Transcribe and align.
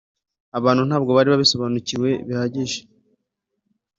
abantu 0.57 0.81
ntabwo 0.89 1.09
bari 1.15 1.29
babisobanukiwe 1.33 2.09
bihagije 2.27 2.79